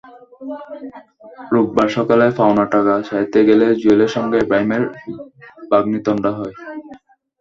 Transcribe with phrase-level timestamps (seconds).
[1.53, 4.83] রোববার সকালে পাওনা টাকা চাইতে গেলে জুয়েলের সঙ্গে ইব্রাহিমের
[5.71, 6.53] বাগ্বিতণ্ডা হয়।